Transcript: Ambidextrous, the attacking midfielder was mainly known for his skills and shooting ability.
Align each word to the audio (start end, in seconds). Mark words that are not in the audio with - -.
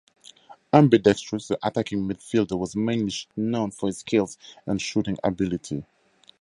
Ambidextrous, 0.73 1.49
the 1.49 1.59
attacking 1.61 2.07
midfielder 2.09 2.57
was 2.57 2.75
mainly 2.75 3.13
known 3.37 3.69
for 3.69 3.85
his 3.85 3.99
skills 3.99 4.35
and 4.65 4.81
shooting 4.81 5.15
ability. 5.23 5.85